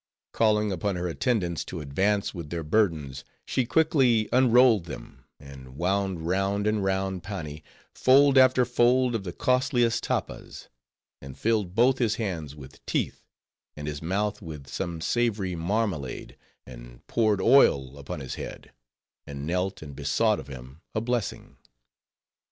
[0.31, 6.25] Calling upon her attendants to advance with their burdens, she quickly unrolled them; and wound
[6.25, 7.61] round and round Pani,
[7.93, 10.69] fold after fold of the costliest tappas;
[11.21, 13.21] and filled both his hands with teeth;
[13.77, 18.71] and his mouth with some savory marmalade; and poured oil upon his head;
[19.27, 21.57] and knelt and besought of him a blessing.